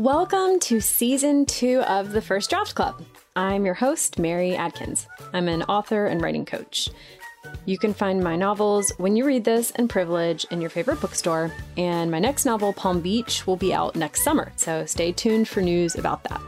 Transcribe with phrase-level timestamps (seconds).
[0.00, 3.04] Welcome to season two of the First Draft Club.
[3.36, 5.06] I'm your host, Mary Adkins.
[5.34, 6.88] I'm an author and writing coach.
[7.66, 11.52] You can find my novels When You Read This and Privilege in your favorite bookstore,
[11.76, 15.60] and my next novel, Palm Beach, will be out next summer, so stay tuned for
[15.60, 16.40] news about that.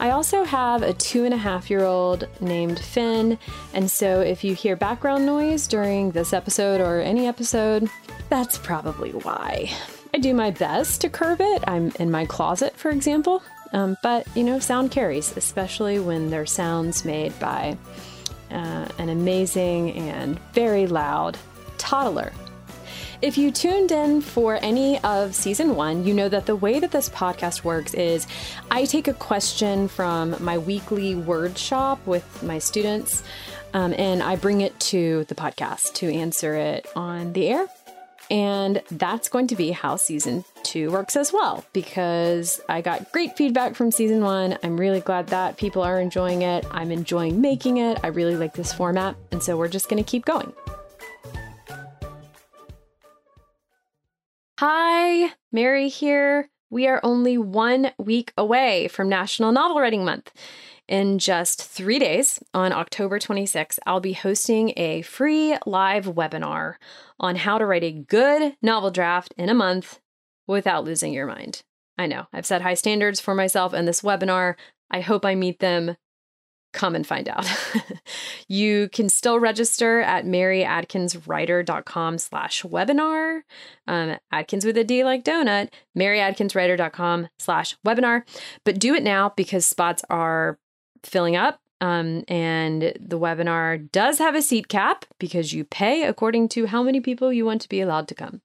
[0.00, 3.38] I also have a two and a half year old named Finn,
[3.72, 7.88] and so if you hear background noise during this episode or any episode,
[8.30, 9.70] that's probably why.
[10.14, 11.62] I do my best to curb it.
[11.66, 13.42] I'm in my closet, for example.
[13.72, 17.76] Um, but, you know, sound carries, especially when they're sounds made by
[18.50, 21.36] uh, an amazing and very loud
[21.76, 22.32] toddler.
[23.20, 26.92] If you tuned in for any of season one, you know that the way that
[26.92, 28.28] this podcast works is
[28.70, 33.24] I take a question from my weekly word shop with my students
[33.74, 37.66] um, and I bring it to the podcast to answer it on the air.
[38.30, 43.36] And that's going to be how season two works as well, because I got great
[43.36, 44.58] feedback from season one.
[44.62, 46.66] I'm really glad that people are enjoying it.
[46.70, 47.98] I'm enjoying making it.
[48.02, 49.16] I really like this format.
[49.32, 50.52] And so we're just going to keep going.
[54.58, 56.50] Hi, Mary here.
[56.68, 60.32] We are only one week away from National Novel Writing Month.
[60.88, 66.76] In just three days, on October 26th, I'll be hosting a free live webinar
[67.20, 70.00] on how to write a good novel draft in a month
[70.46, 71.62] without losing your mind.
[71.98, 74.54] I know, I've set high standards for myself in this webinar.
[74.90, 75.96] I hope I meet them.
[76.72, 77.46] Come and find out.
[78.48, 83.40] you can still register at maryadkinswriter.com slash webinar.
[83.86, 88.22] Um, Adkins with a D like donut, maryadkinswriter.com slash webinar.
[88.64, 90.58] But do it now because spots are
[91.04, 91.60] filling up.
[91.80, 96.82] Um, and the webinar does have a seat cap because you pay according to how
[96.82, 98.40] many people you want to be allowed to come.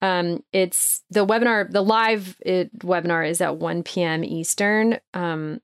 [0.00, 4.22] Um, it's the webinar, the live it, webinar is at 1 p.m.
[4.22, 4.98] Eastern.
[5.14, 5.60] Um,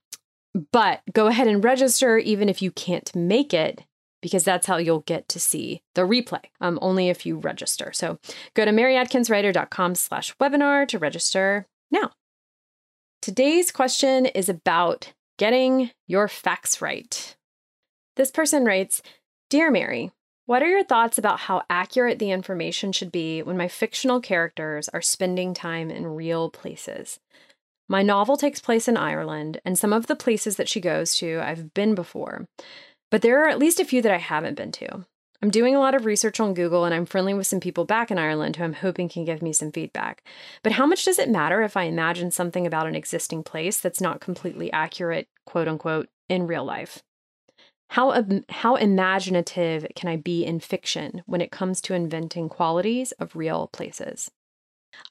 [0.72, 3.84] but go ahead and register even if you can't make it
[4.22, 8.18] because that's how you'll get to see the replay um, only if you register so
[8.54, 12.10] go to maryadkinswriter.com slash webinar to register now
[13.20, 17.36] today's question is about Getting your facts right.
[18.16, 19.02] This person writes
[19.50, 20.10] Dear Mary,
[20.46, 24.88] what are your thoughts about how accurate the information should be when my fictional characters
[24.88, 27.18] are spending time in real places?
[27.88, 31.40] My novel takes place in Ireland, and some of the places that she goes to
[31.40, 32.46] I've been before,
[33.10, 35.04] but there are at least a few that I haven't been to.
[35.42, 38.10] I'm doing a lot of research on Google and I'm friendly with some people back
[38.10, 40.26] in Ireland who I'm hoping can give me some feedback.
[40.62, 44.00] But how much does it matter if I imagine something about an existing place that's
[44.00, 47.02] not completely accurate, quote unquote, in real life?
[47.90, 53.36] How, how imaginative can I be in fiction when it comes to inventing qualities of
[53.36, 54.30] real places?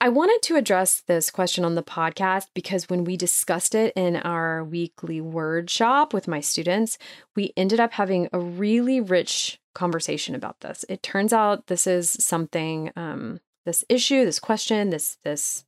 [0.01, 4.15] I wanted to address this question on the podcast because when we discussed it in
[4.17, 6.97] our weekly word shop with my students,
[7.35, 10.83] we ended up having a really rich conversation about this.
[10.89, 15.65] It turns out this is something, um, this issue, this question, this this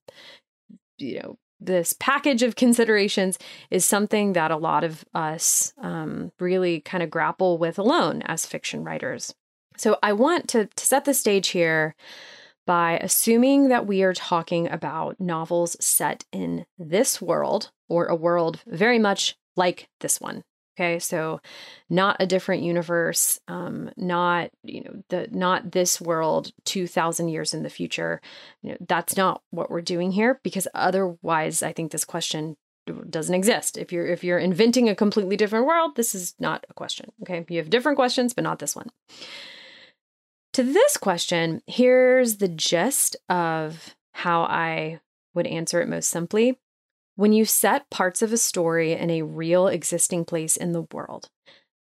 [0.98, 3.38] you know this package of considerations
[3.72, 8.46] is something that a lot of us um, really kind of grapple with alone as
[8.46, 9.34] fiction writers.
[9.76, 11.96] So I want to, to set the stage here
[12.66, 18.60] by assuming that we are talking about novels set in this world or a world
[18.68, 20.44] very much like this one.
[20.80, 21.42] Okay, so
[21.90, 27.56] not a different universe, um, not you know the not this world two thousand years
[27.56, 28.22] in the future.
[28.62, 32.58] You know that's not what we're doing here because otherwise, I think this question
[33.10, 33.78] doesn't exist.
[33.78, 37.12] If you're if you're inventing a completely different world, this is not a question.
[37.24, 38.90] Okay, you have different questions, but not this one.
[40.54, 45.00] To this question, here's the gist of how I
[45.34, 46.60] would answer it most simply.
[47.18, 51.30] When you set parts of a story in a real existing place in the world,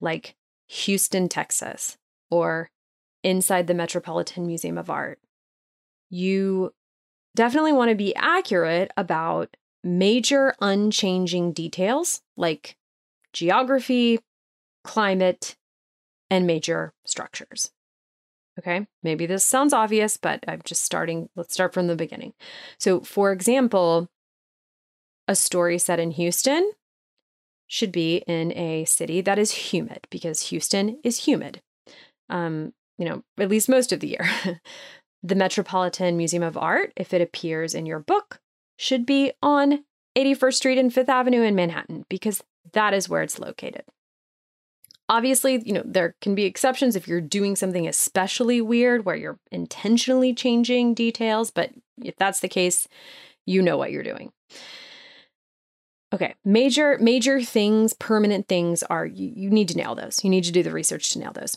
[0.01, 0.35] like
[0.67, 1.97] Houston, Texas,
[2.33, 2.69] or
[3.23, 5.21] inside the Metropolitan Museum of Art,
[6.11, 6.75] you
[7.37, 12.77] definitely want to be accurate about major unchanging details like
[13.33, 14.19] geography,
[14.83, 15.57] climate,
[16.29, 17.71] and major structures.
[18.59, 21.29] Okay, maybe this sounds obvious, but I'm just starting.
[21.37, 22.33] Let's start from the beginning.
[22.79, 24.09] So, for example,
[25.31, 26.73] a story set in Houston
[27.69, 31.63] should be in a city that is humid because Houston is humid.
[32.29, 34.29] Um, you know, at least most of the year.
[35.23, 38.41] the Metropolitan Museum of Art, if it appears in your book,
[38.77, 39.85] should be on
[40.19, 42.43] 81st Street and 5th Avenue in Manhattan because
[42.73, 43.85] that is where it's located.
[45.09, 49.39] Obviously, you know, there can be exceptions if you're doing something especially weird where you're
[49.53, 51.71] intentionally changing details, but
[52.03, 52.89] if that's the case,
[53.47, 54.33] you know what you're doing.
[56.13, 60.25] Okay, major major things, permanent things are you, you need to nail those.
[60.25, 61.57] You need to do the research to nail those.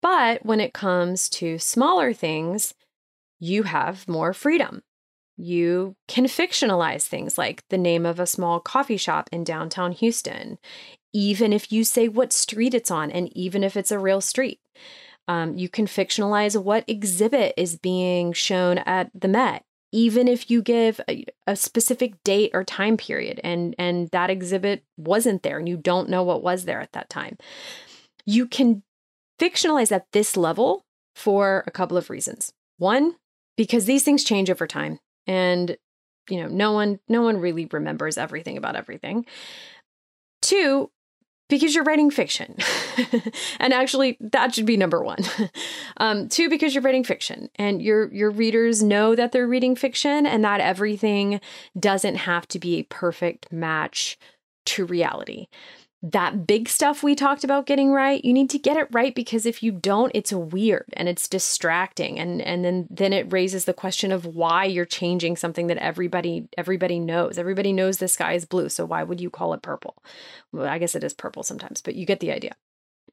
[0.00, 2.74] But when it comes to smaller things,
[3.40, 4.82] you have more freedom.
[5.36, 10.58] You can fictionalize things like the name of a small coffee shop in downtown Houston,
[11.12, 14.60] even if you say what street it's on and even if it's a real street.
[15.28, 20.62] Um, you can fictionalize what exhibit is being shown at the Met, even if you
[20.62, 25.68] give a, a, specific date or time period and and that exhibit wasn't there and
[25.68, 27.36] you don't know what was there at that time.
[28.24, 28.82] You can
[29.38, 30.84] fictionalize at this level
[31.14, 32.52] for a couple of reasons.
[32.78, 33.16] One,
[33.56, 35.76] because these things change over time and
[36.30, 39.26] you know, no one no one really remembers everything about everything.
[40.40, 40.90] Two,
[41.52, 42.56] because you're writing fiction.
[43.60, 45.18] and actually, that should be number one.
[45.98, 50.24] um, two, because you're writing fiction and your your readers know that they're reading fiction
[50.24, 51.42] and that everything
[51.78, 54.18] doesn't have to be a perfect match
[54.64, 55.48] to reality
[56.02, 59.46] that big stuff we talked about getting right you need to get it right because
[59.46, 62.18] if you don't it's weird and it's distracting.
[62.18, 66.48] And and then then it raises the question of why you're changing something that everybody
[66.58, 67.38] everybody knows.
[67.38, 70.02] Everybody knows the sky is blue so why would you call it purple?
[70.52, 72.54] Well i guess it is purple sometimes but you get the idea.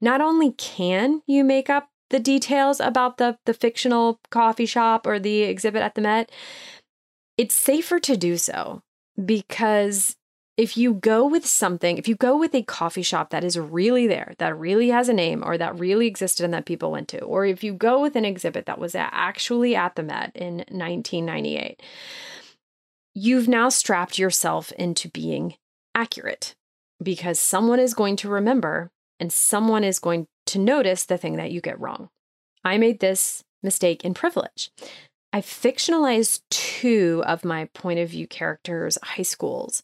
[0.02, 5.20] Not only can you make up the details about the the fictional coffee shop or
[5.20, 6.32] the exhibit at the met
[7.38, 8.82] it's safer to do so
[9.24, 10.16] because
[10.60, 14.08] if you go with something, if you go with a coffee shop that is really
[14.08, 17.22] there, that really has a name or that really existed and that people went to,
[17.22, 21.82] or if you go with an exhibit that was actually at the Met in 1998,
[23.16, 25.56] you've now strapped yourself into being
[25.96, 26.56] accurate
[27.02, 31.52] because someone is going to remember and someone is going to notice the thing that
[31.52, 32.10] you get wrong.
[32.66, 34.72] I made this mistake in privilege.
[35.32, 39.84] I fictionalized two of my point of view characters' high schools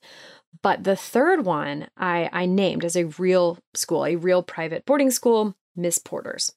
[0.62, 5.12] but the third one I, I named as a real school, a real private boarding
[5.12, 6.52] school, Miss Porter's.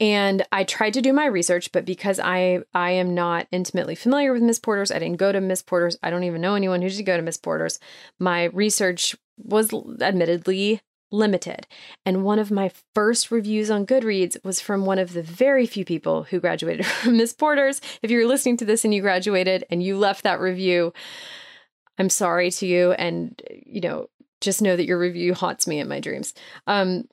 [0.00, 4.32] And I tried to do my research, but because I I am not intimately familiar
[4.32, 5.96] with Miss Porter's, I didn't go to Miss Porter's.
[6.02, 7.78] I don't even know anyone who did go to Miss Porter's.
[8.18, 10.80] My research was admittedly
[11.12, 11.66] limited.
[12.04, 15.84] And one of my first reviews on Goodreads was from one of the very few
[15.84, 17.80] people who graduated from Miss Porter's.
[18.02, 20.92] If you're listening to this and you graduated and you left that review,
[21.98, 22.92] I'm sorry to you.
[22.92, 24.08] And, you know,
[24.40, 26.34] just know that your review haunts me in my dreams.
[26.66, 27.04] Um,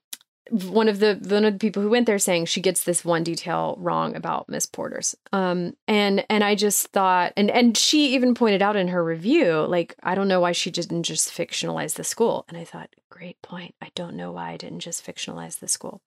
[0.52, 3.24] one of the one of the people who went there saying she gets this one
[3.24, 5.16] detail wrong about Miss Porter's.
[5.31, 9.66] Um, and and I just thought, and and she even pointed out in her review,
[9.68, 12.46] like I don't know why she didn't just fictionalize the school.
[12.48, 13.76] And I thought, great point.
[13.81, 16.02] I don't know why I didn't just fictionalize the school.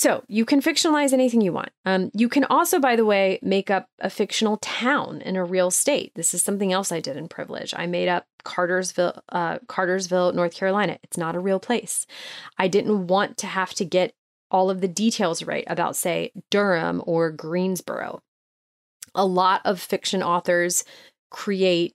[0.00, 1.72] So you can fictionalize anything you want.
[1.84, 5.70] Um, you can also, by the way, make up a fictional town in a real
[5.70, 6.12] state.
[6.14, 7.74] This is something else I did in Privilege.
[7.76, 10.98] I made up Cartersville, uh, Cartersville, North Carolina.
[11.02, 12.06] It's not a real place.
[12.56, 14.14] I didn't want to have to get
[14.50, 18.22] all of the details right about, say, Durham or Greensboro.
[19.14, 20.82] A lot of fiction authors
[21.30, 21.94] create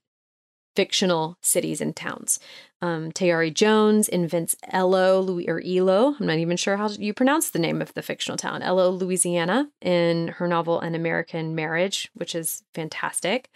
[0.76, 2.38] fictional cities and towns.
[2.82, 6.14] Um, Tayari Jones invents Eloe, Louis, or Eloe.
[6.20, 9.70] I'm not even sure how you pronounce the name of the fictional town, Eloe, Louisiana,
[9.80, 13.50] in her novel An American Marriage, which is fantastic.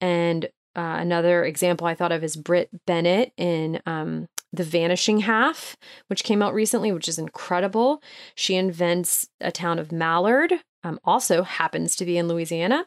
[0.00, 5.76] And uh, another example I thought of is Brit Bennett in um, The Vanishing Half,
[6.06, 8.02] which came out recently, which is incredible.
[8.36, 10.54] She invents a town of Mallard,
[10.84, 12.86] um, also happens to be in Louisiana.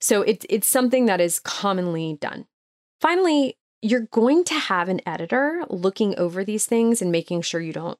[0.00, 2.46] So it, it's something that is commonly done.
[3.00, 7.72] Finally, you're going to have an editor looking over these things and making sure you
[7.72, 7.98] don't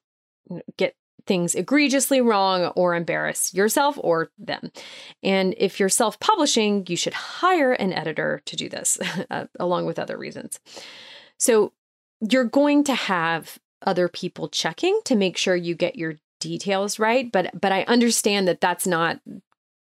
[0.77, 4.71] get things egregiously wrong or embarrass yourself or them.
[5.23, 8.97] And if you're self publishing, you should hire an editor to do this,
[9.29, 10.59] uh, along with other reasons.
[11.37, 11.73] So
[12.21, 17.31] you're going to have other people checking to make sure you get your details right
[17.31, 19.19] but but I understand that that's not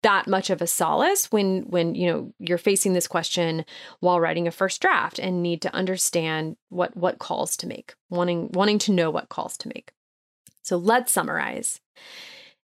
[0.09, 3.62] that much of a solace when when you know you're facing this question
[4.00, 8.49] while writing a first draft and need to understand what what calls to make wanting
[8.55, 9.93] wanting to know what calls to make.
[10.62, 11.81] So let's summarize.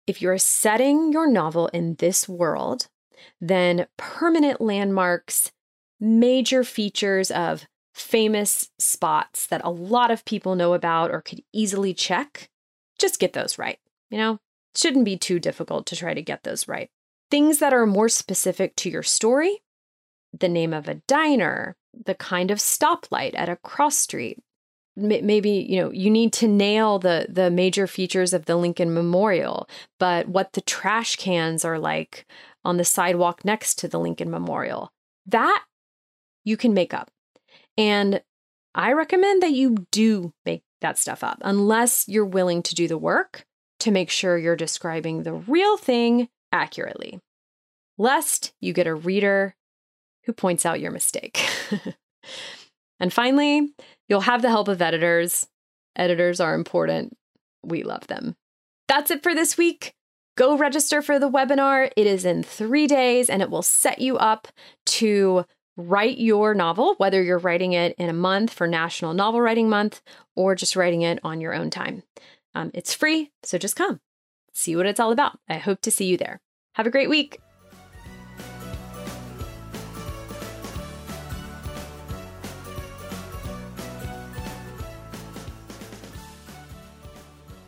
[0.08, 2.88] If you're setting your novel in this world
[3.42, 5.52] then permanent landmarks
[6.00, 11.94] major features of famous spots that a lot of people know about or could easily
[11.94, 12.50] check
[12.98, 14.38] just get those right you know?
[14.76, 16.90] Shouldn't be too difficult to try to get those right
[17.34, 19.64] things that are more specific to your story
[20.40, 21.76] the name of a diner,
[22.06, 24.40] the kind of stoplight at a cross street.
[24.96, 29.68] Maybe you know you need to nail the the major features of the Lincoln Memorial,
[30.00, 32.28] but what the trash cans are like
[32.64, 34.92] on the sidewalk next to the Lincoln Memorial.
[35.26, 35.64] That
[36.44, 37.10] you can make up.
[37.76, 38.22] And
[38.76, 42.98] I recommend that you do make that stuff up unless you're willing to do the
[42.98, 43.46] work
[43.80, 47.20] to make sure you're describing the real thing accurately,
[47.98, 49.56] lest you get a reader
[50.26, 51.46] who points out your mistake.
[53.00, 53.74] and finally,
[54.08, 55.48] you'll have the help of editors.
[55.96, 57.18] Editors are important.
[57.64, 58.36] We love them.
[58.88, 59.94] That's it for this week.
[60.36, 61.92] Go register for the webinar.
[61.96, 64.48] It is in three days and it will set you up
[64.86, 65.46] to
[65.78, 70.02] write your novel, whether you're writing it in a month for National Novel Writing Month
[70.36, 72.04] or just writing it on your own time.
[72.56, 74.00] Um, it's free, so just come.
[74.54, 75.40] See what it's all about.
[75.50, 76.40] I hope to see you there.
[76.74, 77.40] Have a great week.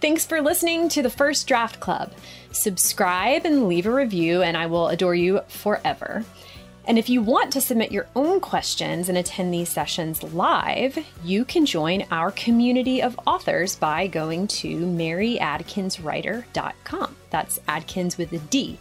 [0.01, 2.12] Thanks for listening to the First Draft Club.
[2.51, 6.24] Subscribe and leave a review, and I will adore you forever.
[6.88, 11.44] And if you want to submit your own questions and attend these sessions live, you
[11.44, 17.15] can join our community of authors by going to maryadkinswriter.com.
[17.32, 18.80] That's Adkins with a D,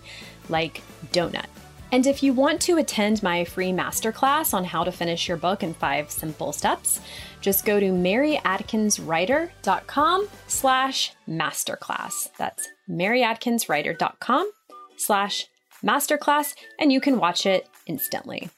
[0.49, 0.83] like
[1.13, 1.47] donut.
[1.93, 5.63] And if you want to attend my free masterclass on how to finish your book
[5.63, 7.01] in five simple steps,
[7.41, 12.31] just go to maryadkinswriter.com slash masterclass.
[12.37, 14.51] That's maryadkinswriter.com
[14.97, 15.47] slash
[15.85, 18.51] masterclass, and you can watch it instantly.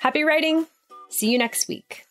[0.00, 0.66] Happy writing!
[1.10, 2.06] See you next week.